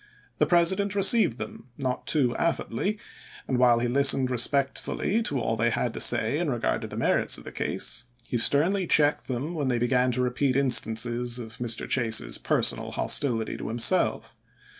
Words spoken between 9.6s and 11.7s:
they began to repeat instances of